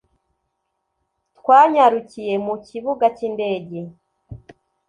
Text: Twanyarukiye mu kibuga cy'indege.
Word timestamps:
Twanyarukiye 1.37 2.33
mu 2.45 2.55
kibuga 2.67 3.05
cy'indege. 3.17 3.79